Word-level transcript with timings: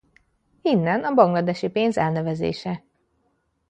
Innen 0.61 1.03
a 1.03 1.13
bangladesi 1.13 1.67
pénz 1.69 1.97
elnevezése. 1.97 2.83